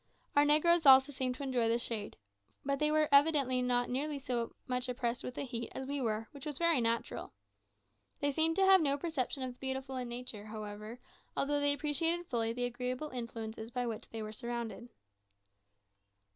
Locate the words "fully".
12.25-12.51